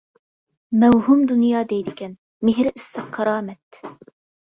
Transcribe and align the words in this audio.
مەۋھۇم 0.83 1.21
دۇنيا 1.33 1.63
دەيدىكەن، 1.75 2.17
مېھرى 2.51 2.75
ئىسسىق 2.75 3.15
كارامەت. 3.21 3.85